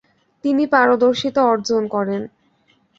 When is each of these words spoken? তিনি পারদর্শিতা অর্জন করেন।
তিনি 0.43 0.63
পারদর্শিতা 0.67 1.41
অর্জন 1.43 1.83
করেন। 1.87 2.21